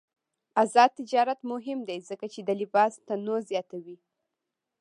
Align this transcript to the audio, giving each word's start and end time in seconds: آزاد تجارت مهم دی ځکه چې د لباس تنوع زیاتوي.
آزاد 0.61 0.91
تجارت 0.99 1.39
مهم 1.51 1.79
دی 1.87 1.97
ځکه 2.09 2.25
چې 2.33 2.39
د 2.43 2.49
لباس 2.61 2.93
تنوع 3.07 3.39
زیاتوي. 3.49 3.97